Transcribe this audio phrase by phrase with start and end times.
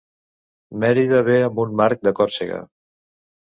[0.83, 2.61] Marida bé amb un marc de Còrsega.